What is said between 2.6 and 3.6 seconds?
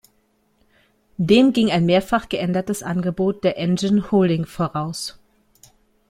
Angebot der